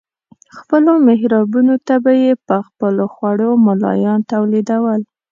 [0.57, 5.01] خپلو محرابونو ته به یې په خپلو خوړو ملایان تولیدول.